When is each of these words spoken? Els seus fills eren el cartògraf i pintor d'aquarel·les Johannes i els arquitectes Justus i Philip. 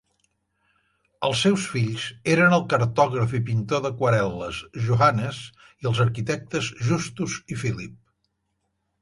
Els 1.27 1.41
seus 1.45 1.65
fills 1.73 2.05
eren 2.35 2.55
el 2.57 2.65
cartògraf 2.71 3.35
i 3.41 3.43
pintor 3.49 3.83
d'aquarel·les 3.83 4.63
Johannes 4.87 5.43
i 5.85 5.91
els 5.93 6.03
arquitectes 6.09 6.73
Justus 6.91 7.39
i 7.55 7.61
Philip. 7.67 7.97